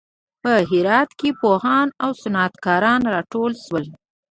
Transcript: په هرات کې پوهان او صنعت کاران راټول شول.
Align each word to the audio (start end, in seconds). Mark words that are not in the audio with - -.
په 0.41 0.53
هرات 0.69 1.09
کې 1.19 1.29
پوهان 1.39 1.87
او 2.03 2.09
صنعت 2.21 2.53
کاران 2.65 3.01
راټول 3.13 3.51
شول. 3.63 3.85